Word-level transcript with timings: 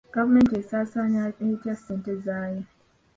Gavumenti 0.15 0.53
esaasaanya 0.61 1.21
etya 1.47 1.73
ssente 1.77 2.11
zaayo? 2.25 2.63